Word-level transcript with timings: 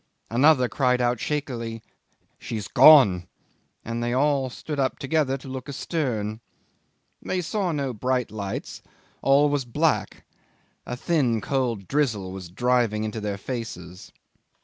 Another 0.31 0.67
cried 0.67 0.99
out 0.99 1.19
shakily, 1.19 1.83
"She's 2.39 2.67
gone!" 2.67 3.27
and 3.85 4.01
they 4.01 4.13
all 4.13 4.49
stood 4.49 4.79
up 4.79 4.97
together 4.97 5.37
to 5.37 5.47
look 5.47 5.69
astern. 5.69 6.41
They 7.21 7.39
saw 7.41 7.71
no 7.71 7.95
lights. 8.31 8.81
All 9.21 9.47
was 9.49 9.63
black. 9.63 10.23
A 10.87 10.97
thin 10.97 11.39
cold 11.39 11.87
drizzle 11.87 12.31
was 12.31 12.49
driving 12.49 13.03
into 13.03 13.21
their 13.21 13.37
faces. 13.37 14.11